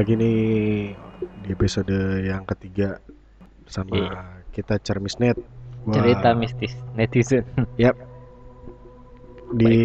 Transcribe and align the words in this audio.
Lagi 0.00 0.16
nih 0.16 0.96
di 1.44 1.48
episode 1.52 2.24
yang 2.24 2.48
ketiga 2.48 2.96
sama 3.68 4.00
Iya. 4.00 4.48
kita 4.48 4.80
Cermisnet. 4.80 5.36
Wah, 5.84 5.92
cerita 5.92 6.32
mistis 6.32 6.72
netizen 6.96 7.44
Yap. 7.76 8.00
Di 9.60 9.76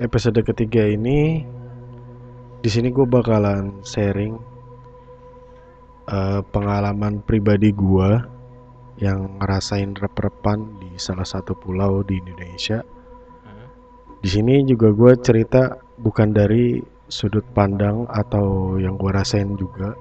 episode 0.00 0.40
ketiga 0.40 0.88
ini, 0.88 1.44
di 2.64 2.68
sini 2.72 2.88
gue 2.88 3.04
bakalan 3.04 3.84
sharing 3.84 4.40
eh, 6.08 6.40
pengalaman 6.48 7.20
pribadi 7.20 7.76
gue 7.76 8.10
yang 9.04 9.36
ngerasain 9.36 10.00
rep-repan 10.00 10.80
di 10.80 10.96
salah 10.96 11.28
satu 11.28 11.52
pulau 11.60 12.00
di 12.08 12.16
Indonesia. 12.16 12.80
Di 14.24 14.28
sini 14.32 14.64
juga 14.64 14.88
gue 14.96 15.12
cerita 15.20 15.76
bukan 16.00 16.32
dari 16.32 16.80
sudut 17.10 17.44
pandang 17.52 18.06
atau 18.08 18.78
yang 18.78 18.94
gue 18.96 19.10
rasain 19.10 19.58
juga, 19.58 19.92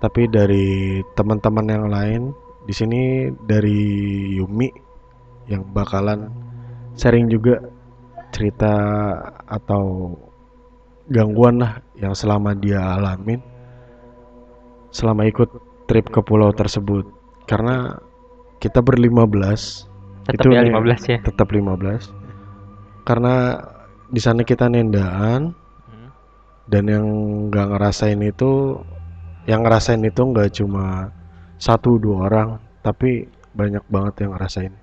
tapi 0.00 0.26
dari 0.26 1.00
teman-teman 1.14 1.66
yang 1.68 1.86
lain. 1.92 2.22
Di 2.64 2.72
sini 2.72 3.28
dari 3.44 3.76
Yumi 4.40 4.72
yang 5.52 5.68
bakalan 5.76 6.32
sharing 6.96 7.28
juga 7.28 7.60
cerita 8.32 8.72
atau 9.44 10.16
gangguan 11.12 11.60
lah 11.60 11.76
yang 12.00 12.16
selama 12.16 12.56
dia 12.56 12.80
alamin 12.96 13.36
selama 14.88 15.28
ikut 15.28 15.52
trip 15.84 16.08
ke 16.08 16.24
pulau 16.24 16.56
tersebut. 16.56 17.04
Karena 17.44 17.92
kita 18.64 18.80
berlima 18.80 19.28
belas 19.28 19.84
tetap 20.24 20.48
Itu 20.48 20.56
ya 20.56 20.64
nih. 20.64 20.72
15 20.72 21.12
ya 21.12 21.18
tetap 21.20 21.52
15 21.52 22.24
karena 23.04 23.60
di 24.08 24.20
sana 24.20 24.40
kita 24.42 24.66
nendaan. 24.72 25.63
Dan 26.68 26.88
yang 26.88 27.06
nggak 27.52 27.76
ngerasain 27.76 28.20
itu 28.24 28.80
yang 29.44 29.60
ngerasain 29.64 30.00
itu 30.00 30.20
nggak 30.24 30.56
cuma 30.56 31.12
satu 31.60 32.00
dua 32.00 32.28
orang 32.32 32.48
tapi 32.80 33.28
banyak 33.54 33.84
banget 33.88 34.26
yang 34.26 34.32
ngerasain. 34.36 34.74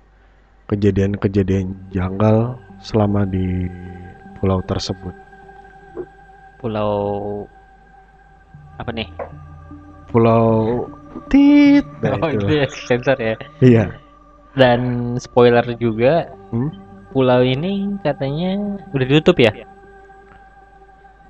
Kejadian-kejadian 0.70 1.76
janggal 1.92 2.56
selama 2.80 3.28
di 3.28 3.68
pulau 4.40 4.64
tersebut. 4.64 5.12
Pulau 6.62 6.94
apa 8.80 8.90
nih? 8.94 9.10
Pulau 10.08 10.86
tit. 11.28 11.84
Nah 12.00 12.16
oh 12.22 12.30
itu 12.32 12.46
ya 12.62 12.66
sensor 12.70 13.18
ya. 13.20 13.36
Iya. 13.60 13.84
Dan 14.56 15.14
spoiler 15.16 15.64
juga 15.76 16.28
Hmm? 16.52 16.68
pulau 17.16 17.40
ini 17.40 17.96
katanya 18.04 18.76
udah 18.92 19.06
ditutup 19.08 19.40
ya 19.40 19.52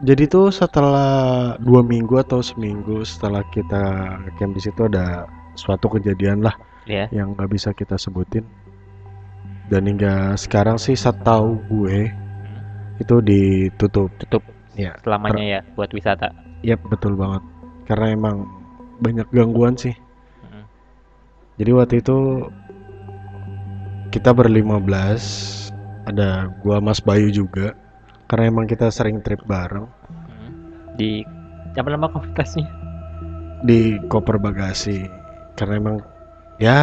jadi 0.02 0.26
tuh 0.26 0.50
setelah 0.50 1.54
dua 1.62 1.86
minggu 1.86 2.18
atau 2.18 2.42
seminggu 2.42 3.06
setelah 3.06 3.46
kita 3.54 4.18
camp 4.34 4.50
di 4.50 4.60
situ 4.62 4.90
ada 4.90 5.30
suatu 5.54 5.86
kejadian 5.86 6.42
lah 6.42 6.58
ya 6.90 7.06
yang 7.14 7.38
nggak 7.38 7.50
bisa 7.54 7.70
kita 7.70 7.94
sebutin. 7.94 8.42
Dan 9.70 9.88
hingga 9.88 10.34
sekarang 10.36 10.76
sih 10.76 10.98
setahu 10.98 11.56
gue 11.70 12.10
itu 12.98 13.14
ditutup. 13.22 14.10
Tutup 14.18 14.42
ya 14.74 14.92
selamanya 15.06 15.44
ya 15.46 15.60
buat 15.78 15.94
wisata? 15.94 16.34
Yap 16.66 16.82
betul 16.90 17.14
banget. 17.14 17.40
Karena 17.86 18.10
emang 18.10 18.36
banyak 18.98 19.26
gangguan 19.30 19.78
sih. 19.78 19.94
Hmm. 20.42 20.66
jadi 21.62 21.70
waktu 21.78 22.02
itu 22.02 22.50
kita 24.10 24.34
berlima 24.34 24.82
belas 24.82 25.22
ada 26.10 26.50
gua 26.60 26.82
Mas 26.82 26.98
Bayu 26.98 27.30
juga 27.30 27.78
karena 28.32 28.48
emang 28.48 28.64
kita 28.64 28.88
sering 28.88 29.20
trip 29.20 29.44
bareng. 29.44 29.84
Hmm. 30.08 30.52
di 30.96 31.20
apa 31.76 31.88
nama 31.92 32.08
komunitasnya? 32.08 32.64
Di 33.60 34.00
koper 34.08 34.40
bagasi. 34.40 35.04
Karena 35.52 35.76
emang 35.76 35.96
ya 36.56 36.80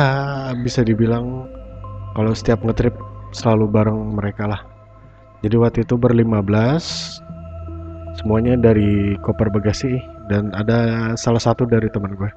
bisa 0.62 0.86
dibilang 0.86 1.50
kalau 2.14 2.38
setiap 2.38 2.62
ngetrip 2.62 2.94
selalu 3.34 3.66
bareng 3.66 3.98
mereka 4.14 4.46
lah. 4.46 4.62
Jadi 5.42 5.58
waktu 5.58 5.82
itu 5.90 5.98
berlima 5.98 6.46
belas 6.46 7.18
semuanya 8.14 8.54
dari 8.54 9.18
koper 9.26 9.50
bagasi 9.50 9.98
dan 10.30 10.54
ada 10.54 11.12
salah 11.18 11.42
satu 11.42 11.66
dari 11.66 11.90
teman 11.90 12.14
gue. 12.14 12.30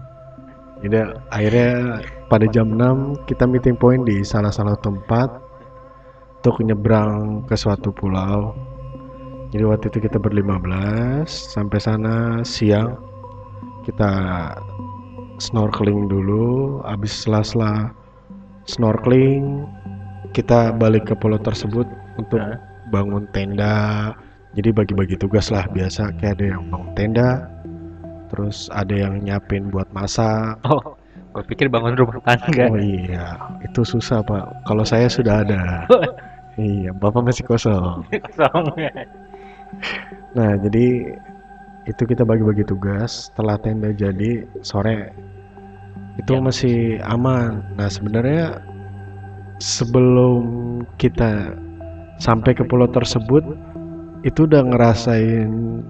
Jadi 0.89 1.05
akhirnya 1.29 2.00
pada 2.33 2.49
jam 2.49 2.81
6 2.81 3.29
kita 3.29 3.44
meeting 3.44 3.77
point 3.77 4.09
di 4.09 4.25
salah 4.25 4.49
salah 4.50 4.75
tempat 4.81 5.29
untuk 6.41 6.65
nyebrang 6.65 7.44
ke 7.44 7.55
suatu 7.55 7.93
pulau 7.93 8.72
jadi 9.52 9.68
waktu 9.68 9.92
itu 9.92 10.08
kita 10.08 10.16
berlima 10.16 10.56
belas 10.56 11.28
sampai 11.28 11.76
sana 11.76 12.40
siang 12.40 12.96
kita 13.84 14.10
snorkeling 15.36 16.08
dulu. 16.08 16.80
Habis 16.88 17.12
sela-sela 17.28 17.92
snorkeling 18.64 19.68
kita 20.32 20.72
balik 20.72 21.12
ke 21.12 21.14
pulau 21.20 21.36
tersebut 21.36 21.84
untuk 22.16 22.40
bangun 22.88 23.28
tenda. 23.36 24.16
Jadi 24.56 24.72
bagi-bagi 24.72 25.20
tugas 25.20 25.52
lah 25.52 25.69
biasa 25.69 26.16
kayak 26.16 26.40
ada 26.40 26.44
yang 26.56 26.72
bangun 26.72 26.92
tenda 26.96 27.30
terus 28.32 28.72
ada 28.72 28.96
yang 28.96 29.20
nyiapin 29.20 29.69
buat 29.69 29.84
masak. 29.92 30.56
Oh 30.64 30.96
gue 31.36 31.44
pikir 31.44 31.69
bangun 31.69 31.92
rumah 31.92 32.24
tangga. 32.24 32.72
Oh 32.72 32.80
iya 32.80 33.36
itu 33.60 33.84
susah 33.84 34.24
pak. 34.24 34.64
Kalau 34.64 34.88
saya 34.88 35.12
sudah 35.12 35.44
ada. 35.44 35.84
Iya 36.60 36.92
bapak 36.92 37.24
masih 37.24 37.48
kosong. 37.48 38.04
Kosong 38.12 38.76
Nah, 40.33 40.56
jadi 40.56 41.16
itu 41.84 42.03
kita 42.06 42.25
bagi-bagi 42.25 42.65
tugas. 42.65 43.28
Setelah 43.28 43.59
tenda 43.60 43.93
jadi 43.93 44.47
sore 44.62 45.12
itu 46.16 46.33
Ya. 46.37 46.41
masih 46.41 46.78
aman. 47.05 47.65
Nah, 47.77 47.88
sebenarnya 47.88 48.61
sebelum 49.59 50.43
kita 50.97 51.55
sampai 52.19 52.53
ke 52.55 52.65
pulau 52.65 52.87
tersebut 52.88 53.43
itu 54.22 54.47
udah 54.47 54.62
ngerasain 54.62 55.82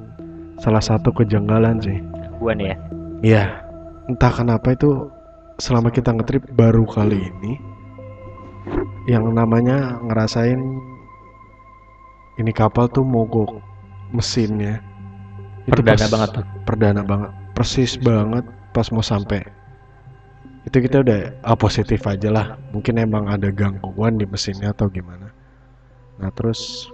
salah 0.56 0.81
satu 0.81 1.12
kejanggalan 1.12 1.81
sih. 1.82 1.98
gua 2.41 2.56
nih 2.59 2.75
ya 2.75 2.76
Iya, 3.22 3.44
entah 4.10 4.32
kenapa 4.34 4.75
itu 4.75 5.06
selama 5.62 5.94
kita 5.94 6.10
ngetrip 6.10 6.42
baru 6.59 6.82
kali 6.82 7.22
ini 7.22 7.54
yang 9.06 9.31
namanya 9.31 9.94
ngerasain 10.03 10.59
ini 12.34 12.50
kapal 12.50 12.91
tuh 12.91 13.06
mogok 13.06 13.62
mesinnya. 14.12 14.78
Itu 15.66 15.80
perdana 15.80 16.04
pas- 16.06 16.12
banget 16.12 16.28
tuh 16.36 16.44
Perdana 16.62 17.02
banget. 17.02 17.30
Persis 17.52 17.98
banget 18.00 18.44
pas 18.72 18.88
mau 18.92 19.04
sampai. 19.04 19.44
Itu 20.62 20.78
kita 20.78 21.02
udah 21.02 21.34
ah, 21.42 21.58
positif 21.58 22.06
aja 22.06 22.30
lah. 22.30 22.46
Mungkin 22.70 22.96
emang 22.96 23.26
ada 23.26 23.50
gangguan 23.50 24.16
di 24.16 24.24
mesinnya 24.24 24.70
atau 24.70 24.86
gimana. 24.86 25.34
Nah, 26.22 26.30
terus 26.38 26.86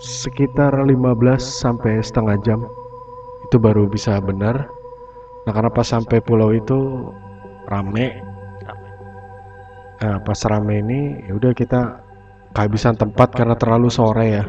sekitar 0.00 0.72
15 0.72 0.96
sampai 1.36 2.00
setengah 2.00 2.40
jam 2.40 2.64
itu 3.46 3.60
baru 3.60 3.84
bisa 3.86 4.16
benar. 4.24 4.64
Nah, 5.44 5.52
karena 5.52 5.68
pas 5.68 5.84
sampai 5.84 6.22
pulau 6.24 6.56
itu 6.56 7.10
rame. 7.68 8.24
Nah, 10.00 10.16
pas 10.24 10.40
rame 10.48 10.80
ini 10.80 11.00
ya 11.28 11.36
udah 11.36 11.52
kita 11.52 12.00
kehabisan 12.56 12.96
tempat 12.96 13.36
karena 13.36 13.52
terlalu 13.54 13.92
sore 13.92 14.26
ya. 14.32 14.44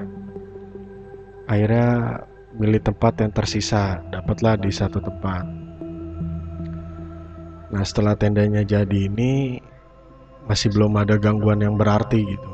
Akhirnya 1.51 2.23
milih 2.55 2.79
tempat 2.79 3.19
yang 3.19 3.35
tersisa, 3.35 3.99
dapatlah 4.07 4.55
di 4.55 4.71
satu 4.71 5.03
tempat. 5.03 5.43
Nah, 7.75 7.83
setelah 7.83 8.15
tendanya 8.15 8.63
jadi 8.63 9.11
ini 9.11 9.59
masih 10.47 10.71
belum 10.71 10.95
ada 10.95 11.19
gangguan 11.19 11.59
yang 11.59 11.75
berarti 11.75 12.23
gitu. 12.23 12.51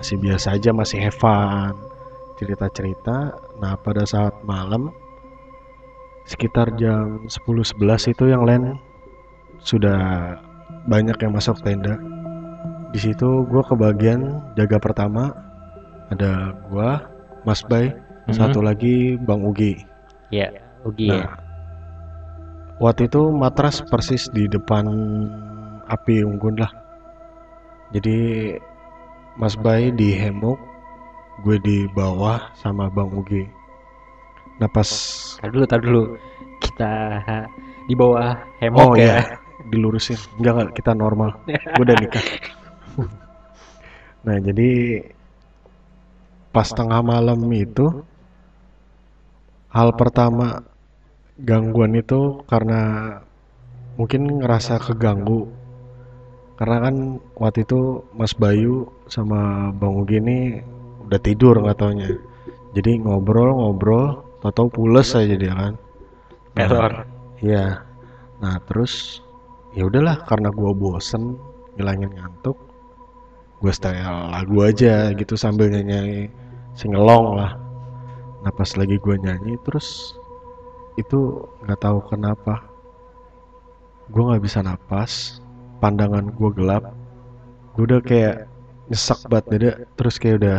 Masih 0.00 0.16
biasa 0.24 0.56
aja, 0.56 0.72
masih 0.72 1.04
have 1.04 1.20
fun, 1.20 1.76
cerita-cerita. 2.40 3.36
Nah, 3.60 3.76
pada 3.76 4.08
saat 4.08 4.32
malam 4.40 4.88
sekitar 6.28 6.72
jam 6.80 7.28
10-11 7.28 8.12
itu 8.12 8.24
yang 8.28 8.44
lain 8.44 8.76
sudah 9.64 10.32
banyak 10.88 11.16
yang 11.20 11.32
masuk 11.36 11.60
tenda. 11.60 12.00
Di 12.92 13.00
situ 13.00 13.44
gua 13.48 13.64
kebagian 13.64 14.40
jaga 14.56 14.80
pertama 14.80 15.32
ada 16.08 16.56
gua, 16.68 17.17
Mas 17.48 17.64
Bay, 17.64 17.88
Mhm. 18.28 18.36
satu 18.36 18.60
lagi 18.60 19.16
Bang 19.24 19.40
Ugi. 19.40 19.80
ya 20.28 20.52
Ugi 20.84 21.08
ya 21.08 21.24
Nah, 21.24 21.32
waktu 22.78 23.08
itu 23.08 23.32
matras 23.32 23.80
persis 23.80 24.28
di 24.28 24.44
depan 24.44 24.84
api 25.88 26.20
unggun 26.20 26.60
lah. 26.60 26.68
Jadi 27.90 28.52
Mas 29.40 29.56
Bay 29.56 29.88
di 29.88 30.12
hemok, 30.12 30.60
gue 31.40 31.56
di 31.64 31.88
bawah 31.96 32.52
sama 32.52 32.92
Bang 32.92 33.08
Ugi. 33.16 33.48
Nah 34.60 34.68
pas 34.68 34.84
Tar 35.40 35.48
dulu, 35.48 35.64
tar 35.64 35.80
dulu. 35.80 36.02
Kita 36.60 36.92
di 37.88 37.94
bawah 37.96 38.36
oh 38.36 38.60
hemok 38.60 38.92
ya. 39.00 39.24
iya 39.24 39.40
dilurusin, 39.68 40.20
enggak 40.36 40.52
enggak 40.52 40.70
kita 40.76 40.92
normal. 40.92 41.32
Gue 41.48 41.82
udah 41.82 41.96
nikah. 41.96 42.24
nah 44.26 44.36
jadi 44.36 44.70
pas 46.58 46.74
tengah 46.74 46.98
malam 47.06 47.38
itu 47.54 48.02
hal 49.70 49.94
pertama 49.94 50.66
gangguan 51.38 51.94
itu 51.94 52.42
karena 52.50 53.14
mungkin 53.94 54.42
ngerasa 54.42 54.82
keganggu 54.82 55.46
karena 56.58 56.90
kan 56.90 57.22
waktu 57.38 57.62
itu 57.62 58.02
Mas 58.10 58.34
Bayu 58.34 58.90
sama 59.06 59.70
Bang 59.70 60.02
Ugi 60.02 60.18
ini 60.18 60.58
udah 61.06 61.20
tidur 61.22 61.62
nggak 61.62 61.78
taunya 61.78 62.10
jadi 62.74 63.06
ngobrol-ngobrol 63.06 64.26
tau-tau 64.42 64.66
pules 64.66 65.14
aja 65.14 65.38
dia 65.38 65.54
kan 65.54 65.78
Nah, 66.58 66.66
Error. 66.66 66.94
Iya. 67.38 67.86
Nah 68.42 68.58
terus 68.66 69.22
ya 69.78 69.86
udahlah 69.86 70.26
karena 70.26 70.50
gua 70.50 70.74
bosen 70.74 71.38
ngilangin 71.78 72.10
ngantuk, 72.18 72.58
gue 73.62 73.70
setel 73.70 73.94
lagu 74.34 74.58
aja 74.66 75.14
gitu 75.14 75.38
sambil 75.38 75.70
nyanyi 75.70 76.26
singelong 76.78 77.34
lah. 77.34 77.58
Nah 78.46 78.52
pas 78.54 78.70
lagi 78.78 79.02
gua 79.02 79.18
nyanyi 79.18 79.58
terus 79.66 80.14
itu 80.94 81.42
nggak 81.66 81.82
tahu 81.82 81.98
kenapa 82.06 82.62
gua 84.14 84.32
nggak 84.34 84.44
bisa 84.46 84.62
napas, 84.62 85.42
pandangan 85.82 86.30
gua 86.32 86.54
gelap, 86.54 86.84
gue 87.74 87.84
udah 87.84 88.00
kayak 88.00 88.48
nyesek 88.88 89.20
banget 89.28 89.46
dada, 89.52 89.70
terus 89.98 90.16
kayak 90.16 90.36
udah 90.40 90.58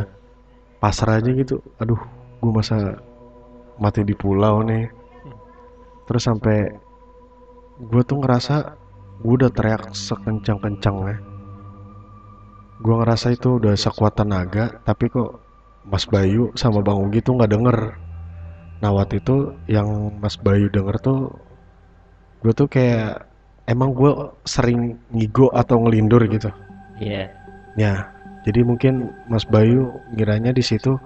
pasrah 0.77 1.17
aja 1.17 1.33
gitu. 1.33 1.57
Aduh, 1.81 1.97
gue 2.39 2.51
masa 2.53 3.01
mati 3.79 4.03
di 4.03 4.15
pulau 4.15 4.63
nih 4.63 4.91
terus 6.07 6.27
sampai 6.27 6.67
gue 7.79 8.01
tuh 8.03 8.19
ngerasa 8.19 8.75
gue 9.23 9.33
udah 9.39 9.51
teriak 9.51 9.95
sekencang-kencangnya 9.95 11.17
gue 12.79 12.95
ngerasa 12.95 13.35
itu 13.35 13.59
udah 13.59 13.75
sekuat 13.75 14.19
tenaga 14.19 14.79
tapi 14.83 15.07
kok 15.07 15.39
Mas 15.89 16.05
Bayu 16.05 16.53
sama 16.53 16.85
Bang 16.85 17.01
Ugi 17.01 17.19
tuh 17.25 17.35
nggak 17.35 17.51
denger. 17.51 17.77
Nah 18.79 18.89
waktu 18.93 19.19
itu 19.19 19.57
yang 19.65 20.15
Mas 20.21 20.37
Bayu 20.37 20.69
denger 20.69 20.95
tuh 21.01 21.33
gue 22.39 22.53
tuh 22.55 22.69
kayak 22.69 23.27
emang 23.67 23.91
gue 23.91 24.13
sering 24.45 24.95
ngigo 25.11 25.49
atau 25.51 25.81
ngelindur 25.83 26.23
gitu. 26.29 26.49
Iya. 26.99 27.31
ya 27.79 28.11
jadi 28.43 28.63
mungkin 28.63 29.11
Mas 29.31 29.47
Bayu 29.47 29.91
ngiranya 30.15 30.51
di 30.51 30.63
situ 30.63 30.99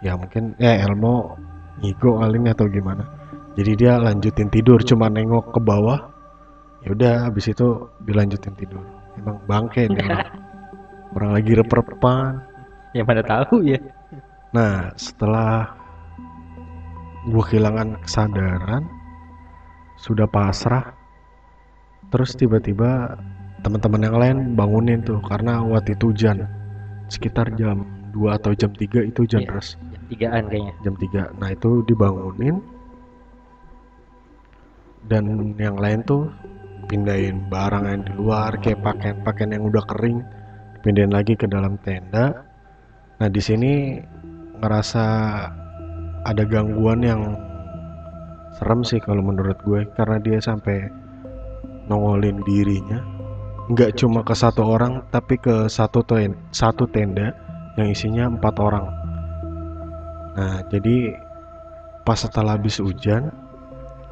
ya 0.00 0.16
mungkin 0.16 0.56
ya 0.56 0.84
Elmo 0.84 1.36
ngigo 1.80 2.18
kali 2.20 2.36
ini 2.42 2.48
atau 2.50 2.66
gimana. 2.68 3.06
Jadi 3.54 3.72
dia 3.78 4.02
lanjutin 4.02 4.50
tidur 4.50 4.82
cuma 4.82 5.06
nengok 5.06 5.54
ke 5.54 5.60
bawah. 5.62 6.10
Ya 6.82 6.92
udah 6.92 7.14
habis 7.30 7.48
itu 7.48 7.86
dilanjutin 8.02 8.52
tidur. 8.58 8.82
Emang 9.14 9.38
bangke 9.46 9.86
dia 9.86 10.02
orang. 10.02 10.26
orang 11.14 11.30
lagi 11.38 11.52
rep-repan 11.54 12.53
Ya 12.94 13.02
mana 13.02 13.22
tahu 13.22 13.66
ya. 13.66 13.78
nah 14.54 14.94
setelah 14.94 15.66
gua 17.26 17.42
kehilangan 17.42 17.98
kesadaran 18.06 18.86
sudah 19.98 20.30
pasrah 20.30 20.94
terus 22.14 22.38
tiba-tiba 22.38 23.18
teman-teman 23.66 24.02
yang 24.06 24.16
lain 24.16 24.36
bangunin 24.54 25.02
tuh 25.02 25.18
karena 25.26 25.58
waktu 25.58 25.98
itu 25.98 26.14
hujan 26.14 26.46
sekitar 27.10 27.50
jam 27.58 27.82
2 28.14 28.30
atau 28.30 28.54
jam 28.54 28.70
3 28.70 29.10
itu 29.10 29.26
hujan 29.26 29.42
Iya. 29.42 29.48
deras 29.50 29.68
Jam 29.90 30.02
tigaan 30.06 30.44
kayaknya. 30.46 30.74
jam 30.86 30.94
3 30.94 31.40
nah 31.42 31.48
itu 31.50 31.70
dibangunin 31.90 32.56
dan 35.10 35.24
yang 35.58 35.74
lain 35.74 36.00
tuh 36.06 36.30
pindahin 36.86 37.42
barang 37.50 37.84
yang 37.90 38.02
di 38.06 38.12
luar 38.14 38.54
kayak 38.62 38.86
pakaian-pakaian 38.86 39.50
yang 39.50 39.64
udah 39.66 39.82
kering 39.90 40.22
pindahin 40.86 41.10
lagi 41.10 41.34
ke 41.34 41.50
dalam 41.50 41.74
tenda 41.82 42.44
nah 43.22 43.28
di 43.30 43.38
sini 43.38 44.00
ngerasa 44.58 45.04
ada 46.24 46.42
gangguan 46.48 47.04
yang 47.04 47.22
serem 48.56 48.80
sih 48.86 49.02
kalau 49.02 49.20
menurut 49.20 49.58
gue 49.66 49.84
karena 49.98 50.16
dia 50.22 50.38
sampai 50.38 50.88
nongolin 51.90 52.40
dirinya. 52.46 53.02
Nggak 53.68 53.96
cuma 53.96 54.20
ke 54.24 54.32
satu 54.36 54.64
orang 54.64 55.04
tapi 55.08 55.40
ke 55.40 55.68
satu 55.68 56.04
ten- 56.04 56.36
satu 56.52 56.84
tenda 56.88 57.32
yang 57.76 57.88
isinya 57.90 58.24
empat 58.30 58.54
orang. 58.60 58.86
Nah, 60.34 60.58
jadi 60.68 61.14
pas 62.04 62.18
setelah 62.20 62.58
habis 62.58 62.78
hujan, 62.82 63.32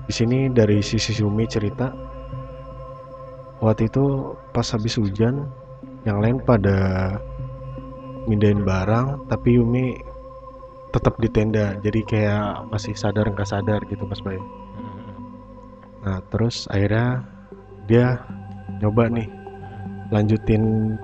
di 0.08 0.12
sini 0.12 0.48
dari 0.48 0.80
sisi 0.80 1.12
Sumi 1.12 1.44
cerita 1.44 1.92
waktu 3.62 3.86
itu 3.86 4.34
pas 4.50 4.66
habis 4.74 4.98
hujan, 4.98 5.46
yang 6.02 6.18
lain 6.18 6.42
pada 6.42 7.16
mindahin 8.30 8.62
barang, 8.62 9.26
tapi 9.26 9.58
Yumi 9.58 9.98
tetap 10.92 11.16
di 11.18 11.28
tenda, 11.32 11.80
jadi 11.80 12.00
kayak 12.04 12.68
masih 12.68 12.92
sadar 12.92 13.24
nggak 13.32 13.48
sadar 13.48 13.80
gitu 13.88 14.04
Mas 14.04 14.20
Bayu. 14.20 14.42
Nah, 16.04 16.20
terus 16.28 16.68
akhirnya 16.68 17.24
dia 17.88 18.20
nyoba 18.82 19.08
nih 19.08 19.30
lanjutin 20.12 20.94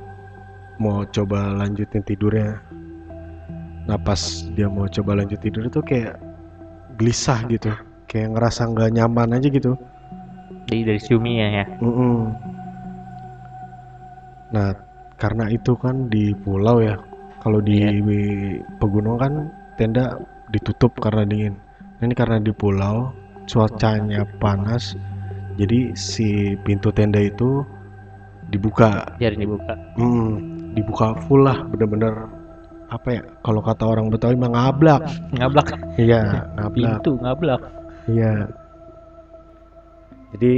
mau 0.79 1.03
coba 1.09 1.57
lanjutin 1.57 2.05
tidurnya 2.05 2.61
Nah 3.89 3.97
pas 3.97 4.45
dia 4.53 4.69
mau 4.69 4.85
coba 4.85 5.17
lanjut 5.17 5.41
tidur 5.41 5.65
itu 5.65 5.81
kayak 5.81 6.21
gelisah 7.01 7.41
gitu, 7.49 7.73
kayak 8.05 8.37
ngerasa 8.37 8.69
nggak 8.69 8.93
nyaman 8.93 9.41
aja 9.41 9.49
gitu. 9.49 9.73
Dari 10.69 10.85
dari 10.85 11.01
Xiaomi 11.01 11.41
ya 11.41 11.49
ya. 11.49 11.67
Mm-mm. 11.81 12.17
Nah 14.53 14.77
karena 15.17 15.49
itu 15.49 15.73
kan 15.81 16.13
di 16.13 16.37
pulau 16.37 16.85
ya, 16.85 17.01
kalau 17.43 17.63
di 17.63 18.03
pegunungan 18.83 19.19
kan 19.19 19.35
tenda 19.79 20.19
ditutup 20.51 20.95
karena 20.99 21.23
dingin. 21.23 21.55
Ini 21.99 22.15
karena 22.15 22.39
di 22.39 22.55
pulau 22.55 23.11
cuacanya 23.51 24.23
panas, 24.39 24.95
jadi 25.59 25.91
si 25.99 26.55
pintu 26.63 26.95
tenda 26.95 27.19
itu 27.19 27.67
dibuka, 28.55 29.19
Biarin 29.19 29.43
dibuka. 29.43 29.75
Mm, 29.99 30.31
dibuka 30.79 31.07
full 31.27 31.43
lah, 31.43 31.67
bener-bener 31.75 32.31
apa 32.89 33.09
ya? 33.19 33.23
Kalau 33.43 33.61
kata 33.61 33.85
orang 33.85 34.09
Betawi 34.09 34.39
mah 34.39 34.55
ngablak. 34.55 35.03
Ngablak. 35.35 35.69
Iya, 35.99 36.23
ngablak. 36.57 37.03
Pintu 37.03 37.13
ngablak. 37.19 37.61
Iya. 38.07 38.33
Jadi 40.37 40.55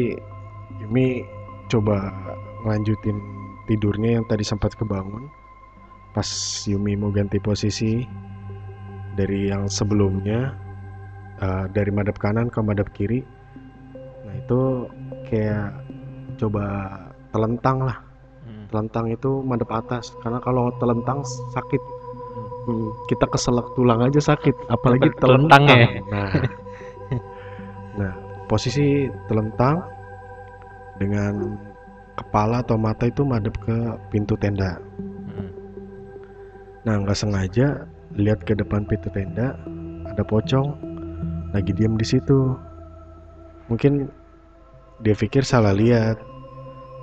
Yumi 0.84 1.22
coba 1.70 2.10
ngelanjutin 2.66 3.16
tidurnya 3.70 4.20
yang 4.20 4.24
tadi 4.26 4.44
sempat 4.44 4.74
kebangun. 4.76 5.30
Pas 6.10 6.28
Yumi 6.66 6.98
mau 6.98 7.14
ganti 7.14 7.38
posisi 7.38 8.02
dari 9.14 9.50
yang 9.50 9.70
sebelumnya 9.70 10.54
eh, 11.38 11.64
dari 11.70 11.90
madep 11.94 12.18
kanan 12.18 12.50
ke 12.50 12.58
madep 12.62 12.90
kiri. 12.94 13.22
Nah, 14.26 14.34
itu 14.34 14.60
kayak 15.30 15.74
coba 16.38 16.64
telentang 17.30 17.86
lah. 17.86 17.98
Hmm. 18.46 18.66
Telentang 18.70 19.06
itu 19.10 19.42
madep 19.42 19.70
atas 19.70 20.14
karena 20.22 20.38
kalau 20.42 20.74
telentang 20.82 21.22
sakit. 21.54 21.82
Hmm, 22.60 22.92
kita 23.08 23.24
keselak 23.32 23.66
tulang 23.72 24.04
aja 24.04 24.20
sakit, 24.20 24.52
apalagi 24.68 25.08
Apalagi 25.08 25.20
telentang 25.22 25.64
telentang. 25.64 25.80
ya. 25.80 25.88
Nah, 26.12 26.30
nah 28.04 28.12
posisi 28.46 29.08
telentang 29.26 29.80
dengan 31.00 31.56
kepala 32.20 32.60
atau 32.60 32.76
mata 32.76 33.08
itu 33.08 33.24
madep 33.24 33.56
ke 33.64 33.76
pintu 34.12 34.36
tenda. 34.36 34.76
Nah, 36.88 36.96
nggak 36.96 37.18
sengaja 37.18 37.84
lihat 38.16 38.40
ke 38.48 38.56
depan 38.56 38.88
pintu 38.88 39.12
tenda 39.12 39.54
ada 40.08 40.24
pocong 40.24 40.74
lagi 41.52 41.70
diam 41.76 42.00
di 42.00 42.06
situ. 42.06 42.56
Mungkin 43.68 44.08
dia 45.04 45.14
pikir 45.14 45.44
salah 45.44 45.76
lihat. 45.76 46.16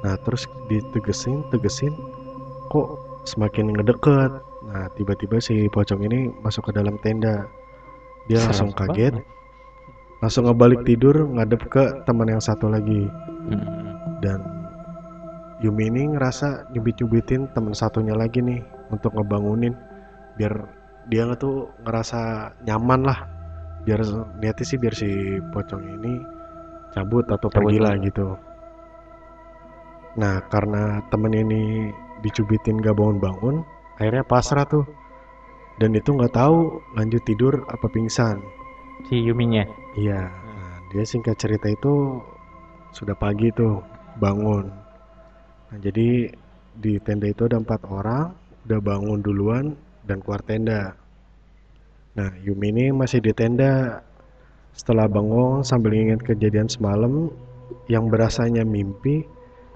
Nah, 0.05 0.17
terus 0.25 0.46
ditegesin, 0.69 1.41
tegesin, 1.50 1.93
kok 2.69 2.98
semakin 3.25 3.74
ngedeket. 3.74 4.31
Nah, 4.67 4.86
tiba-tiba 5.00 5.39
si 5.39 5.69
pocong 5.72 6.05
ini 6.05 6.29
masuk 6.43 6.69
ke 6.69 6.72
dalam 6.75 6.98
tenda. 7.01 7.48
Dia 8.27 8.43
langsung 8.43 8.75
Serem 8.75 8.91
kaget, 8.91 9.13
banget. 9.15 9.25
langsung 10.19 10.43
ngebalik 10.46 10.81
tidur 10.84 11.15
ngadep 11.31 11.62
ke 11.72 11.84
teman 12.03 12.27
yang 12.27 12.43
satu 12.43 12.67
lagi. 12.67 13.07
Hmm. 13.48 13.65
Dan 14.19 14.39
Yumi 15.63 15.89
ini 15.89 16.13
ngerasa 16.13 16.69
nyubit-nyubitin 16.75 17.50
teman 17.57 17.74
satunya 17.74 18.13
lagi 18.13 18.46
nih 18.46 18.62
untuk 18.94 19.15
ngebangunin 19.15 19.74
biar 20.38 20.53
dia 21.08 21.24
nggak 21.27 21.39
tuh 21.39 21.72
ngerasa 21.84 22.51
nyaman 22.67 23.01
lah. 23.08 23.20
Biar 23.88 24.03
niatnya 24.44 24.65
sih 24.67 24.75
biar 24.75 24.94
si 24.96 25.39
pocong 25.56 25.84
ini 26.00 26.13
cabut 26.91 27.24
atau 27.32 27.48
Cabut 27.48 27.72
pergi 27.72 27.77
lah. 27.79 27.96
gitu. 28.03 28.36
Nah 30.20 30.44
karena 30.51 31.00
temen 31.13 31.32
ini 31.32 31.94
dicubitin 32.25 32.82
gak 32.82 32.98
bangun-bangun 32.98 33.62
akhirnya 34.01 34.25
pasrah 34.25 34.65
tuh. 34.67 34.86
Dan 35.77 35.94
itu 35.94 36.10
nggak 36.10 36.34
tahu 36.34 36.82
lanjut 36.98 37.22
tidur 37.29 37.53
apa 37.70 37.86
pingsan. 37.86 38.41
Si 39.06 39.22
Yuminya. 39.22 39.62
Iya, 39.94 40.25
nah, 40.25 40.75
dia 40.89 41.06
singkat 41.06 41.38
cerita 41.38 41.70
itu 41.70 42.17
sudah 42.98 43.13
pagi 43.13 43.53
tuh 43.53 43.86
bangun. 44.17 44.74
Nah, 45.70 45.77
jadi 45.77 46.34
di 46.74 46.98
tenda 47.06 47.29
itu 47.29 47.46
ada 47.46 47.62
empat 47.62 47.86
orang, 47.94 48.34
udah 48.67 48.83
bangun 48.83 49.24
duluan 49.24 49.65
dan 50.03 50.19
keluar 50.19 50.43
tenda. 50.43 50.91
Nah, 52.19 52.36
Yumi 52.43 52.75
ini 52.75 52.86
masih 52.91 53.24
di 53.24 53.31
tenda 53.31 54.03
Setelah 54.77 55.09
bangun 55.09 55.65
sambil 55.65 55.97
ingat 55.97 56.21
kejadian 56.21 56.69
semalam 56.69 57.33
yang 57.89 58.13
berasanya 58.13 58.62
mimpi, 58.62 59.25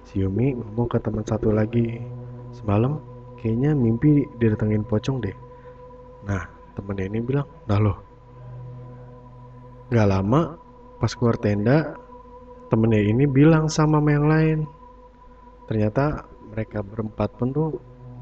si 0.06 0.22
Yumi 0.22 0.54
ngomong 0.54 0.94
ke 0.94 1.02
teman 1.02 1.26
satu 1.26 1.50
lagi, 1.50 1.98
semalam 2.54 3.02
kayaknya 3.42 3.74
mimpi 3.74 4.30
didatengin 4.38 4.86
pocong 4.86 5.18
deh. 5.26 5.34
Nah, 6.30 6.46
temennya 6.78 7.10
ini 7.10 7.18
bilang, 7.18 7.50
nah 7.66 7.82
loh, 7.82 7.98
nggak 9.90 10.06
lama 10.06 10.54
pas 11.02 11.10
keluar 11.18 11.34
tenda, 11.42 11.98
temennya 12.70 13.02
ini 13.02 13.26
bilang 13.26 13.66
sama 13.74 13.98
yang 14.06 14.30
lain. 14.30 14.60
Ternyata 15.66 16.30
mereka 16.54 16.86
berempat 16.86 17.42
pun 17.42 17.50
tuh 17.50 17.70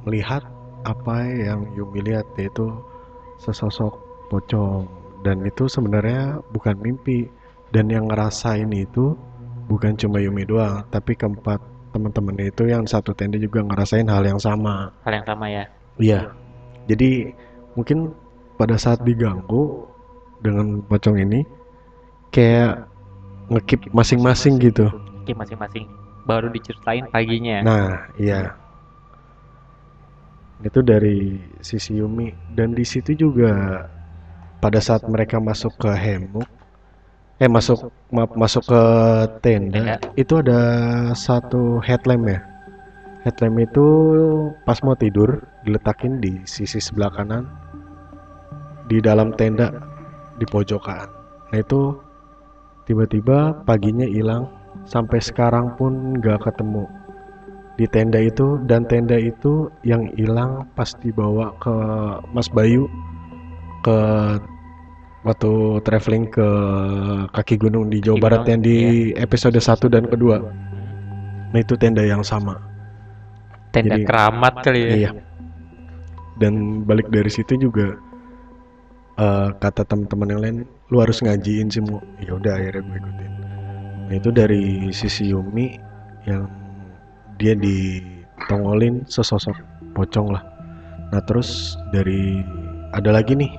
melihat 0.08 0.48
apa 0.86 1.26
yang 1.28 1.68
Yumi 1.76 2.04
lihat 2.04 2.26
yaitu 2.40 2.70
sesosok 3.42 3.96
pocong. 4.32 4.88
Dan 5.24 5.44
itu 5.44 5.68
sebenarnya 5.68 6.40
bukan 6.52 6.80
mimpi. 6.80 7.28
Dan 7.70 7.92
yang 7.92 8.10
ngerasain 8.10 8.70
itu 8.74 9.14
bukan 9.70 9.94
cuma 9.94 10.18
Yumi 10.18 10.42
doang 10.50 10.82
tapi 10.90 11.14
keempat 11.14 11.62
teman-temannya 11.94 12.50
itu 12.50 12.66
yang 12.66 12.86
satu 12.90 13.14
tenda 13.14 13.38
juga 13.38 13.62
ngerasain 13.62 14.10
hal 14.10 14.26
yang 14.26 14.42
sama. 14.42 14.90
Hal 15.06 15.22
yang 15.22 15.28
sama 15.30 15.46
ya? 15.50 15.64
Iya. 16.02 16.34
Jadi 16.90 17.30
mungkin 17.78 18.14
pada 18.58 18.78
saat 18.82 19.06
diganggu 19.06 19.86
dengan 20.42 20.82
pocong 20.90 21.22
ini 21.22 21.46
kayak 22.34 22.90
ngekip 23.54 23.90
masing-masing 23.94 24.58
gitu. 24.62 24.90
Oke 25.22 25.38
masing-masing. 25.38 25.86
Baru 26.26 26.50
diceritain 26.50 27.06
paginya. 27.10 27.62
Nah 27.66 28.10
iya 28.18 28.54
itu 30.64 30.80
dari 30.84 31.40
sisi 31.64 32.00
Yumi. 32.00 32.32
Dan 32.56 32.76
di 32.76 32.84
situ 32.84 33.16
juga 33.16 33.86
pada 34.60 34.80
saat 34.84 35.08
mereka 35.08 35.40
masuk 35.40 35.76
ke 35.80 35.92
hemuk 35.92 36.48
eh 37.40 37.48
masuk 37.48 37.88
maaf 38.12 38.36
masuk 38.36 38.68
ke 38.68 38.84
tenda. 39.40 39.96
itu 40.20 40.44
ada 40.44 40.60
satu 41.16 41.80
headlamp 41.80 42.28
ya. 42.28 42.44
Headlamp 43.24 43.64
itu 43.64 43.88
pas 44.68 44.76
mau 44.84 44.96
tidur 44.96 45.40
diletakin 45.64 46.20
di 46.20 46.44
sisi 46.44 46.84
sebelah 46.84 47.08
kanan 47.16 47.48
di 48.92 49.00
dalam 49.00 49.32
tenda 49.40 49.72
di 50.36 50.44
pojokan. 50.52 51.08
Nah 51.52 51.60
itu 51.64 51.96
tiba-tiba 52.84 53.64
paginya 53.64 54.08
hilang. 54.08 54.52
Sampai 54.86 55.20
sekarang 55.20 55.76
pun 55.76 56.18
nggak 56.22 56.46
ketemu 56.46 56.88
di 57.80 57.88
tenda 57.88 58.20
itu 58.20 58.60
dan 58.68 58.84
tenda 58.92 59.16
itu 59.16 59.72
yang 59.88 60.12
hilang 60.20 60.68
pas 60.76 60.92
dibawa 61.00 61.56
ke 61.64 61.72
Mas 62.36 62.52
Bayu 62.52 62.92
ke 63.88 63.98
waktu 65.24 65.80
traveling 65.88 66.28
ke 66.28 66.48
kaki 67.32 67.56
gunung 67.56 67.88
di 67.88 68.04
Jawa 68.04 68.20
Kaki 68.20 68.24
Barat 68.28 68.40
gunung, 68.44 68.52
yang 68.52 68.62
di 68.68 68.78
episode 69.16 69.56
1 69.56 69.88
dan 69.88 70.04
kedua. 70.12 70.44
Nah 71.56 71.60
itu 71.60 71.80
tenda 71.80 72.04
yang 72.04 72.20
sama. 72.20 72.60
tenda 73.70 73.96
jadi- 73.96 74.08
keramat 74.10 74.54
kali 74.66 74.82
ya 74.82 74.94
Iya. 74.98 75.12
Dan 76.42 76.84
balik 76.90 77.08
dari 77.14 77.30
situ 77.32 77.54
juga 77.56 77.96
eh, 79.20 79.50
kata 79.56 79.84
teman-teman 79.84 80.32
yang 80.32 80.42
lain, 80.42 80.58
lu 80.90 80.98
harus 81.04 81.20
ngajiin 81.22 81.68
sih 81.70 81.84
mu. 81.84 82.00
Ya 82.24 82.34
udah 82.34 82.56
akhirnya 82.56 82.82
gue 82.82 82.98
ikutin. 82.98 83.32
Nah 84.10 84.16
itu 84.16 84.30
dari 84.32 84.90
sisi 84.90 85.30
Yumi 85.30 85.76
yang 86.26 86.48
dia 87.40 87.56
ditongolin 87.56 89.08
sesosok 89.08 89.56
pocong 89.96 90.36
lah. 90.36 90.44
Nah 91.10 91.24
terus 91.26 91.80
dari 91.90 92.44
ada 92.94 93.16
lagi 93.16 93.34
nih 93.34 93.50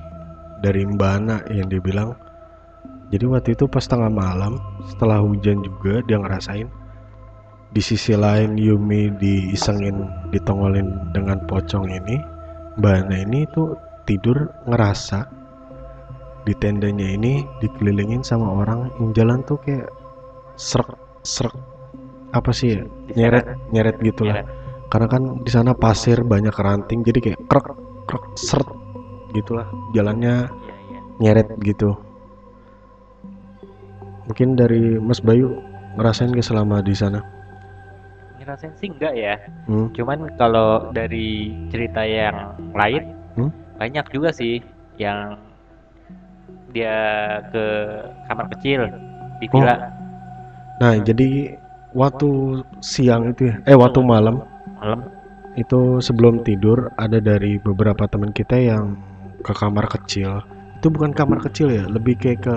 dari 0.61 0.85
Mbak 0.85 1.11
Ana 1.25 1.37
yang 1.49 1.73
dia 1.73 1.81
bilang 1.81 2.15
jadi 3.11 3.27
waktu 3.27 3.59
itu 3.59 3.67
pas 3.67 3.83
tengah 3.83 4.13
malam 4.13 4.61
setelah 4.87 5.19
hujan 5.19 5.65
juga 5.67 6.05
dia 6.07 6.21
ngerasain 6.21 6.69
di 7.75 7.83
sisi 7.83 8.15
lain 8.15 8.55
Yumi 8.55 9.11
diisengin 9.19 10.07
ditongolin 10.31 11.11
dengan 11.17 11.43
pocong 11.49 11.91
ini 11.91 12.21
Mbak 12.79 12.95
Ana 13.07 13.17
ini 13.25 13.49
tuh 13.51 13.75
tidur 14.07 14.47
ngerasa 14.69 15.27
di 16.45 16.55
tendanya 16.57 17.05
ini 17.15 17.45
dikelilingin 17.61 18.25
sama 18.25 18.65
orang 18.65 18.91
yang 18.99 19.11
jalan 19.13 19.41
tuh 19.45 19.61
kayak 19.61 19.89
serak 20.57 20.97
serak 21.23 21.55
apa 22.31 22.51
sih 22.51 22.79
nyeret 23.13 23.45
nyeret 23.71 23.97
gitu 24.01 24.23
lah 24.23 24.41
Nyeret. 24.41 24.47
karena 24.87 25.07
kan 25.07 25.23
di 25.41 25.51
sana 25.51 25.73
pasir 25.73 26.23
banyak 26.23 26.53
ranting 26.53 27.03
jadi 27.03 27.19
kayak 27.21 27.41
krek 27.47 27.67
krek 28.07 28.25
seret 28.35 28.69
gitulah 29.31 29.67
jalannya 29.91 30.47
Iya, 30.47 30.75
iya. 30.89 31.01
nyeret 31.21 31.49
gitu 31.61 31.95
mungkin 34.27 34.55
dari 34.55 34.95
Mas 34.97 35.19
Bayu 35.19 35.59
ngerasain 35.95 36.31
gak 36.31 36.47
selama 36.47 36.79
di 36.81 36.95
sana 36.95 37.19
ngerasain 38.39 38.73
sih 38.75 38.89
enggak 38.89 39.15
ya 39.15 39.35
hmm? 39.67 39.91
cuman 39.93 40.31
kalau 40.37 40.91
dari 40.91 41.51
cerita 41.69 42.03
yang 42.03 42.55
lain 42.73 43.17
Hmm? 43.31 43.47
banyak 43.79 44.03
juga 44.11 44.35
sih 44.35 44.59
yang 44.99 45.39
dia 46.71 46.99
ke 47.51 47.65
kamar 48.27 48.51
kecil 48.51 48.91
di 49.39 49.47
Oh. 49.47 49.55
villa 49.55 49.77
nah 50.79 50.99
jadi 50.99 51.55
waktu 51.97 52.63
siang 52.81 53.33
itu 53.33 53.51
ya? 53.51 53.55
Eh 53.67 53.77
waktu 53.77 54.01
malam. 54.03 54.43
Malam. 54.79 55.01
Itu 55.59 55.99
sebelum 55.99 56.47
tidur 56.47 56.91
ada 56.97 57.19
dari 57.19 57.59
beberapa 57.59 58.07
teman 58.07 58.31
kita 58.31 58.57
yang 58.57 58.95
ke 59.43 59.53
kamar 59.53 59.91
kecil. 59.91 60.41
Itu 60.79 60.89
bukan 60.89 61.13
kamar 61.13 61.43
kecil 61.45 61.73
ya 61.75 61.85
lebih 61.91 62.17
kayak 62.17 62.47
ke 62.47 62.57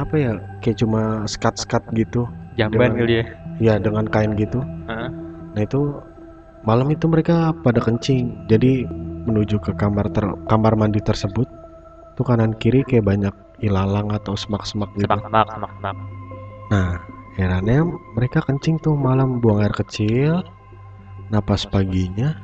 apa 0.00 0.14
ya 0.16 0.32
kayak 0.64 0.78
cuma 0.80 1.26
skat-skat 1.28 1.82
gitu. 1.92 2.24
Jamban 2.56 2.96
kali 2.96 3.20
ya? 3.20 3.24
Ya 3.60 3.74
dengan 3.76 4.08
kain 4.08 4.36
gitu. 4.38 4.62
Heeh. 4.88 5.10
nah 5.52 5.60
itu 5.68 6.00
malam 6.64 6.88
itu 6.88 7.04
mereka 7.10 7.52
pada 7.60 7.82
kencing. 7.82 8.48
Jadi 8.48 8.88
menuju 9.28 9.60
ke 9.60 9.76
kamar 9.76 10.08
ter 10.10 10.24
kamar 10.48 10.74
mandi 10.74 10.98
tersebut 10.98 11.46
tuh 12.16 12.24
kanan 12.24 12.56
kiri 12.56 12.82
kayak 12.88 13.04
banyak 13.04 13.34
ilalang 13.60 14.10
atau 14.10 14.34
semak-semak 14.34 14.88
gitu. 14.96 15.06
Semak 15.08 15.28
semak 15.28 15.46
semak 15.52 15.72
semak 15.78 15.96
nah 16.72 16.96
herannya 17.36 17.84
mereka 18.12 18.44
kencing 18.44 18.76
tuh 18.78 18.92
malam 18.92 19.40
buang 19.40 19.62
air 19.64 19.72
kecil. 19.72 20.44
Nah 21.32 21.40
pas 21.40 21.64
paginya 21.64 22.36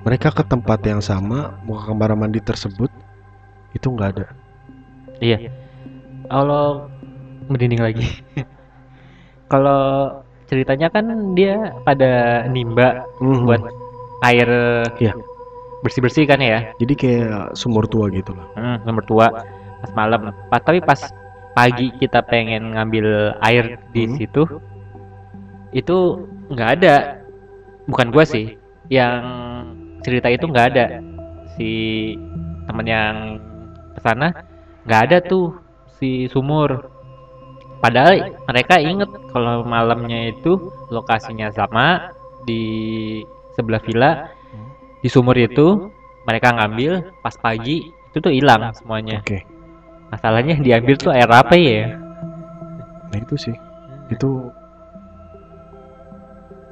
mereka 0.00 0.32
ke 0.32 0.40
tempat 0.42 0.80
yang 0.86 1.04
sama 1.04 1.60
mau 1.64 1.76
ke 1.76 1.84
kamar 1.88 2.16
mandi 2.16 2.40
tersebut. 2.40 2.88
Itu 3.76 3.92
nggak 3.92 4.08
ada. 4.16 4.26
Iya. 5.20 5.52
Kalau 6.26 6.88
merinding 7.50 7.82
lagi. 7.82 8.06
Kalau 9.52 10.22
ceritanya 10.46 10.88
kan 10.90 11.04
dia 11.34 11.74
pada 11.82 12.42
nimba 12.46 13.04
Mhm. 13.20 13.44
buat 13.46 13.62
air 14.22 14.48
Iya. 14.98 15.14
bersih 15.80 16.00
bersih 16.04 16.24
kan 16.28 16.40
ya? 16.40 16.70
Jadi 16.76 16.92
kayak 16.94 17.56
sumur 17.56 17.88
tua 17.88 18.08
gitu 18.12 18.36
lah. 18.36 18.46
Hmm, 18.56 18.76
nomor 18.84 19.02
tua. 19.08 19.26
Pas 19.80 19.92
malam. 19.96 20.28
Pas 20.52 20.60
tapi 20.60 20.78
pas 20.80 21.00
pagi 21.54 21.90
kita 21.98 22.22
pengen 22.24 22.74
ngambil 22.74 23.36
air 23.42 23.78
di 23.90 24.06
Hmm. 24.06 24.16
situ. 24.16 24.42
Itu 25.70 26.26
nggak 26.50 26.70
ada. 26.80 26.96
Bukan 27.86 28.10
gua 28.14 28.24
sih. 28.26 28.54
Yang 28.90 29.22
cerita 30.02 30.28
itu 30.30 30.44
nggak 30.46 30.66
ada. 30.74 30.86
Si 31.54 31.70
temen 32.66 32.86
yang 32.86 33.14
ke 33.98 34.00
sana 34.02 34.30
nggak 34.86 35.00
ada 35.10 35.16
tuh 35.22 35.54
si 35.98 36.30
sumur. 36.30 36.90
Padahal 37.80 38.36
mereka 38.44 38.76
inget 38.76 39.08
kalau 39.32 39.64
malamnya 39.64 40.30
itu 40.30 40.70
lokasinya 40.92 41.48
sama 41.50 42.12
di 42.44 42.62
sebelah 43.56 43.80
villa. 43.80 44.12
Di 45.00 45.08
sumur 45.08 45.32
itu 45.38 45.88
mereka 46.28 46.52
ngambil 46.52 47.16
pas 47.24 47.32
pagi. 47.40 47.88
Itu 48.12 48.20
tuh 48.20 48.34
hilang 48.34 48.74
semuanya. 48.76 49.22
Oke 49.22 49.59
masalahnya 50.10 50.58
yang 50.58 50.64
diambil 50.66 50.94
tuh 50.98 51.10
air 51.14 51.30
apa 51.30 51.54
ya? 51.54 51.94
Nah 53.10 53.18
itu 53.18 53.34
sih. 53.38 53.56
Itu 54.10 54.50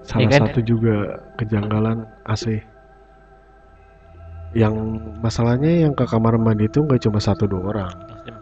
salah 0.02 0.30
kan? 0.30 0.40
satu 0.50 0.61
juga 0.64 1.21
kejanggalan 1.37 2.02
AC 2.25 2.59
yang 4.57 4.75
masalahnya 5.21 5.85
yang 5.85 5.92
ke 5.92 6.09
kamar 6.09 6.40
mandi 6.40 6.64
itu 6.64 6.80
nggak 6.80 7.04
cuma 7.04 7.21
satu 7.21 7.45
dua 7.45 7.62
orang. 7.76 7.92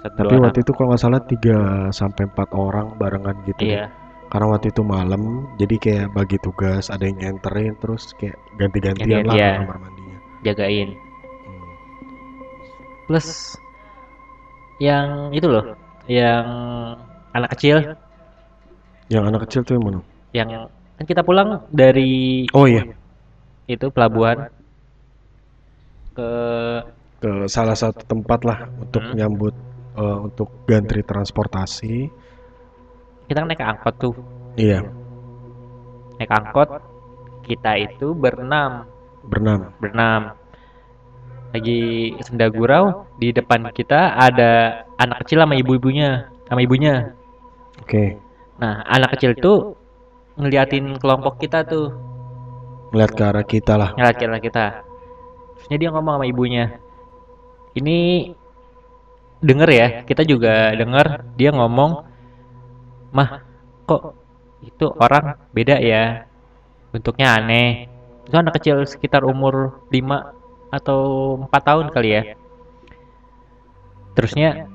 Satu 0.06 0.14
tapi 0.22 0.34
dua 0.38 0.42
waktu 0.48 0.58
itu 0.62 0.70
kalau 0.72 0.88
nggak 0.94 1.02
salah 1.02 1.20
tiga 1.26 1.58
sampai 1.90 2.30
empat 2.30 2.48
orang 2.54 2.94
barengan 2.96 3.36
gitu 3.44 3.62
iya. 3.66 3.90
Karena 4.26 4.54
waktu 4.54 4.74
itu 4.74 4.82
malam 4.82 5.46
jadi 5.58 5.76
kayak 5.78 6.06
bagi 6.14 6.38
tugas 6.42 6.90
ada 6.90 7.06
yang 7.06 7.18
nyenterin 7.18 7.74
terus 7.78 8.10
kayak 8.18 8.38
ganti-gantian 8.58 9.26
lah 9.26 9.34
ke 9.34 9.38
Ganti-gantian. 9.38 9.58
kamar 9.66 9.78
mandinya. 9.82 10.18
Jagain. 10.46 10.88
Hmm. 11.46 11.66
plus 13.10 13.58
yang 14.76 15.32
itu 15.32 15.48
loh 15.48 15.64
yang 16.06 16.44
anak 17.32 17.50
kecil. 17.56 17.96
Yang 19.08 19.24
anak 19.30 19.40
kecil 19.48 19.60
tuh 19.62 19.72
yang 19.78 19.84
mana? 19.84 20.00
Yang 20.34 20.48
kan 20.96 21.04
kita 21.04 21.22
pulang 21.22 21.62
dari 21.72 22.44
oh 22.52 22.66
iya. 22.68 22.82
itu 23.68 23.86
pelabuhan. 23.90 24.48
Ke 26.16 26.30
ke 27.20 27.30
salah 27.48 27.76
satu 27.76 28.00
tempat 28.04 28.40
lah 28.44 28.58
untuk 28.80 29.02
Hmm. 29.04 29.14
nyambut 29.16 29.54
eh, 29.96 30.18
untuk 30.20 30.48
gantri 30.68 31.00
transportasi. 31.04 32.08
kita 33.26 33.42
kan 33.42 33.50
naik 33.50 33.58
angkot 33.58 33.94
tuh. 33.98 34.14
Iya, 34.54 34.86
naik 36.22 36.30
angkot 36.30 36.78
kita 37.42 37.74
itu 37.74 38.14
berenam. 38.14 38.86
Berenam. 39.26 39.74
berenam 39.82 40.38
lagi 41.54 42.14
senda 42.24 42.50
gurau 42.50 43.06
di 43.18 43.30
depan 43.30 43.70
kita 43.70 44.16
ada 44.16 44.82
anak 44.98 45.24
kecil 45.24 45.42
sama 45.44 45.54
ibu-ibunya 45.58 46.30
sama 46.46 46.62
ibunya. 46.62 47.14
Oke, 47.82 48.16
nah 48.58 48.82
anak 48.86 49.18
kecil 49.18 49.36
itu 49.36 49.52
ngeliatin 50.38 50.96
kelompok 50.98 51.38
kita 51.42 51.62
tuh. 51.66 51.92
Ngeliat 52.94 53.12
ke 53.12 53.22
arah 53.22 53.46
kita 53.46 53.74
lah. 53.74 53.90
ngeliat 53.98 54.16
kita 54.16 54.38
kita. 54.40 54.66
Terusnya 55.56 55.76
dia 55.76 55.90
ngomong 55.90 56.20
sama 56.20 56.26
ibunya 56.28 56.78
ini 57.76 58.32
denger 59.44 59.70
ya 59.70 59.88
kita 60.08 60.24
juga 60.24 60.72
denger. 60.72 61.36
Dia 61.36 61.52
ngomong 61.52 61.90
mah 63.12 63.44
kok 63.84 64.16
itu 64.64 64.88
orang 64.96 65.36
beda 65.52 65.76
ya? 65.78 66.24
Bentuknya 66.90 67.36
aneh. 67.36 67.86
Itu 68.24 68.34
anak 68.34 68.58
kecil 68.58 68.82
sekitar 68.88 69.22
umur 69.22 69.84
5 69.92 70.35
atau 70.76 71.00
4 71.48 71.50
tahun 71.64 71.86
kali 71.90 72.08
ya. 72.12 72.22
Terusnya 74.16 74.68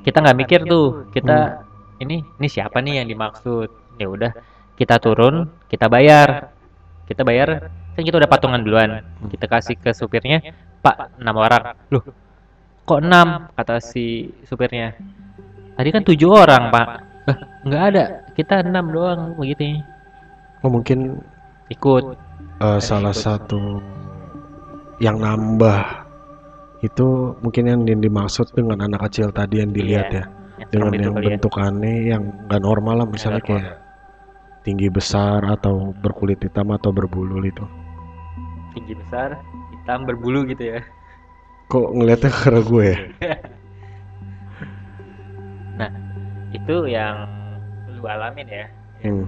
kita 0.00 0.24
nggak 0.24 0.38
mikir 0.38 0.60
tuh 0.64 1.08
kita 1.12 1.64
ini 2.00 2.24
ini 2.24 2.48
siapa 2.48 2.80
nih 2.80 3.04
yang 3.04 3.08
dimaksud? 3.12 3.68
Ya 4.00 4.08
udah 4.08 4.32
kita 4.76 4.96
turun 4.96 5.52
kita 5.68 5.92
bayar. 5.92 6.52
Kita 7.04 7.26
bayar 7.26 7.68
kan 7.96 8.02
kita 8.06 8.16
udah 8.16 8.30
patungan 8.30 8.60
duluan. 8.64 9.04
kita 9.28 9.44
kasih 9.44 9.76
ke 9.76 9.92
supirnya 9.92 10.40
pak 10.80 11.20
enam 11.20 11.36
orang. 11.36 11.76
Loh 11.92 12.04
kok 12.88 13.00
enam? 13.04 13.52
kata 13.54 13.78
si 13.78 14.34
supirnya. 14.48 14.96
Tadi 15.76 15.88
kan 15.94 16.02
tujuh 16.02 16.30
orang 16.32 16.72
pak. 16.72 16.86
"Lah, 17.28 17.38
nggak 17.68 17.82
ada. 17.92 18.04
Kita 18.34 18.64
enam 18.64 18.90
doang 18.90 19.36
begitu 19.36 19.80
Oh 20.60 20.68
mungkin 20.68 21.20
ikut. 21.72 22.04
Eh, 22.60 22.80
salah 22.84 23.16
satu 23.16 23.80
yang 25.00 25.16
nambah 25.16 26.06
itu 26.80 27.36
mungkin 27.40 27.64
yang 27.68 27.80
di- 27.84 27.96
dimaksud 27.98 28.52
dengan 28.52 28.84
anak 28.84 29.08
kecil 29.08 29.32
tadi 29.32 29.60
yang 29.60 29.72
dilihat 29.72 30.08
Iya, 30.12 30.20
ya. 30.20 30.24
yang 30.60 30.68
Dengan 30.70 30.92
yang 30.96 31.14
kali 31.16 31.24
ya. 31.24 31.28
bentuk 31.36 31.54
aneh 31.56 31.98
yang 32.12 32.22
nggak 32.48 32.60
normal 32.60 32.94
lah 33.04 33.08
misalnya 33.08 33.40
kayak 33.40 33.80
tinggi 34.60 34.92
besar 34.92 35.40
atau 35.48 35.96
berkulit 36.04 36.36
hitam 36.40 36.68
atau 36.70 36.92
berbulu 36.92 37.40
itu. 37.42 37.64
tinggi 38.70 38.94
besar 38.94 39.34
hitam 39.74 40.06
berbulu 40.06 40.46
gitu 40.46 40.78
ya 40.78 40.80
Kok 41.66 41.90
ngeliatnya 41.90 42.30
ke 42.30 42.60
gue 42.62 42.84
ya? 42.86 42.98
nah 45.80 45.90
itu 46.52 46.76
yang 46.86 47.24
lu 47.96 48.04
alamin 48.06 48.46
ya 48.46 48.66
Hmm. 49.00 49.24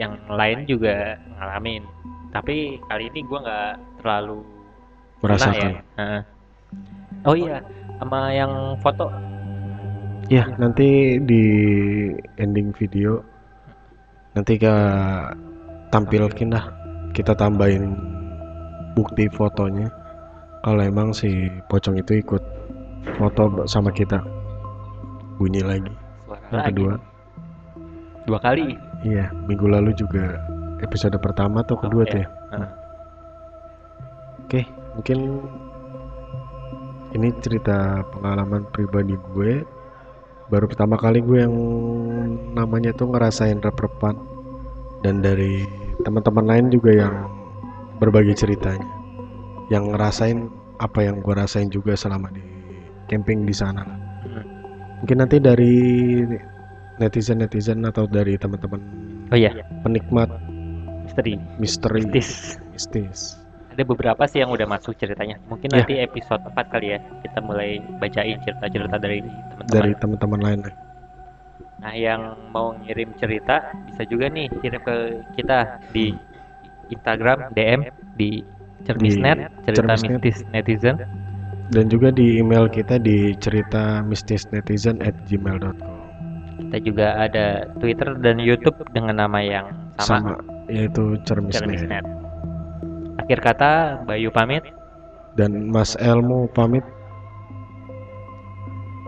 yang 0.00 0.16
lain 0.32 0.64
juga 0.64 1.20
ngalamin 1.36 1.84
tapi 2.32 2.80
kali 2.88 3.12
ini 3.12 3.20
gua 3.28 3.38
nggak 3.44 3.72
terlalu 4.00 4.40
Merasakan. 5.24 5.70
ya 5.72 5.80
Heeh. 5.96 6.22
oh 7.24 7.34
iya 7.34 7.58
sama 7.98 8.30
yang 8.30 8.52
foto 8.80 9.08
Ya, 10.24 10.48
nanti 10.56 11.20
di 11.20 11.44
ending 12.40 12.72
video 12.72 13.20
nanti 14.32 14.56
kita 14.56 14.72
tampilkin 15.92 16.48
lah. 16.48 16.64
Kita 17.12 17.36
tambahin 17.36 17.92
bukti 18.96 19.28
fotonya. 19.28 19.92
Kalau 20.64 20.80
emang 20.80 21.12
si 21.12 21.28
pocong 21.68 22.00
itu 22.00 22.24
ikut 22.24 22.40
foto 23.20 23.68
sama 23.68 23.92
kita. 23.92 24.16
Bunyi 25.36 25.60
lagi. 25.60 25.92
suara 26.24 26.40
Yang 26.56 26.64
kedua. 26.72 26.92
dua 28.24 28.38
kali 28.40 28.80
Iya, 29.04 29.28
minggu 29.44 29.68
lalu 29.68 29.92
juga 29.92 30.40
episode 30.80 31.20
pertama 31.20 31.60
atau 31.60 31.76
kedua 31.76 32.00
Oh, 32.00 32.08
tuh 32.08 32.18
ya. 32.24 32.28
Heeh. 32.56 32.70
Oke, 34.40 34.60
mungkin 34.94 35.42
ini 37.14 37.28
cerita 37.38 38.02
pengalaman 38.10 38.66
pribadi 38.74 39.14
gue. 39.34 39.62
Baru 40.50 40.68
pertama 40.68 40.98
kali 41.00 41.24
gue 41.24 41.40
yang 41.40 41.56
namanya 42.52 42.92
tuh 42.92 43.10
ngerasain 43.10 43.64
rep-repan 43.64 44.18
dan 45.00 45.24
dari 45.24 45.64
teman-teman 46.04 46.44
lain 46.44 46.66
juga 46.68 46.90
yang 46.92 47.14
berbagi 47.96 48.34
ceritanya, 48.36 48.90
yang 49.72 49.94
ngerasain 49.94 50.50
apa 50.82 51.06
yang 51.06 51.22
gue 51.22 51.32
rasain 51.32 51.70
juga 51.72 51.96
selama 51.96 52.28
di 52.34 52.42
camping 53.08 53.48
di 53.48 53.54
sana. 53.56 53.86
Mungkin 55.00 55.16
nanti 55.16 55.36
dari 55.40 55.76
netizen-netizen 56.98 57.82
atau 57.82 58.06
dari 58.06 58.38
teman-teman 58.38 58.78
oh 59.34 59.38
iya 59.38 59.50
penikmat 59.82 60.30
misteri 61.06 61.34
misteri 61.58 62.02
mistis 62.06 62.58
mistis. 62.70 63.43
Ada 63.74 63.82
beberapa 63.82 64.22
sih 64.24 64.40
yang 64.40 64.48
udah 64.48 64.64
masuk 64.64 64.94
ceritanya 64.94 65.36
mungkin 65.44 65.68
Ya. 65.68 65.82
nanti 65.82 65.98
episode 65.98 66.40
4 66.46 66.72
kali 66.72 66.94
ya 66.94 66.98
kita 67.20 67.38
mulai 67.42 67.82
bacain 67.98 68.38
cerita-cerita 68.40 68.96
dari 68.96 69.18
teman-teman 69.20 69.68
dari 69.68 69.92
teman-teman 69.98 70.40
lain. 70.40 70.60
Nah, 71.76 71.92
yang 71.92 72.22
mau 72.48 72.72
ngirim 72.80 73.12
cerita 73.18 73.60
bisa 73.84 74.06
juga 74.06 74.30
nih 74.30 74.48
kirim 74.62 74.80
ke 74.80 74.96
kita 75.36 75.58
di 75.90 76.16
Instagram 76.88 77.52
DM 77.52 77.80
di 78.14 78.40
Cermisnet, 78.84 79.52
cerita 79.64 79.92
Cermisnet. 79.92 80.20
mistis 80.22 80.38
netizen. 80.48 80.96
dan 81.66 81.88
juga 81.88 82.08
di 82.08 82.36
email 82.38 82.68
kita 82.68 83.00
di 83.00 83.32
cerita 83.36 84.04
mistisnetizen 84.04 85.00
at 85.00 85.16
gmail.com 85.24 85.96
Kita 86.60 86.76
juga 86.80 87.06
ada 87.18 87.64
Twitter 87.80 88.12
dan 88.20 88.36
YouTube 88.38 88.76
dengan 88.92 89.16
nama 89.18 89.40
yang 89.40 89.66
sama 89.96 90.06
sama, 90.20 90.32
yaitu 90.68 91.16
cermisnet 91.24 91.64
Cermisnet. 91.64 92.04
Akhir 93.24 93.40
kata, 93.40 94.04
Bayu 94.04 94.28
pamit. 94.28 94.68
dan 95.34 95.72
Mas 95.72 95.98
Elmo 95.98 96.46
pamit. 96.52 96.84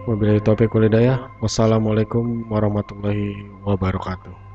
Wabillahi 0.08 0.42
taufiq 0.42 0.72
wal 0.74 0.88
hidayah. 0.90 1.30
Wassalamualaikum 1.38 2.50
warahmatullahi 2.50 3.46
wabarakatuh 3.62 4.45